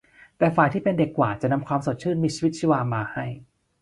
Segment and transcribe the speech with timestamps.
[0.37, 3.25] แต่ฝ่ายที่เป็นเด็กกว่าจะนำความสดชื่นมีชีวิตชีวามาให้